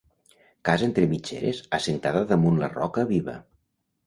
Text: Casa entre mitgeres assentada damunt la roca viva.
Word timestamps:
Casa 0.69 0.87
entre 0.87 1.03
mitgeres 1.11 1.59
assentada 1.79 2.25
damunt 2.33 2.59
la 2.65 2.71
roca 2.79 3.05
viva. 3.15 3.39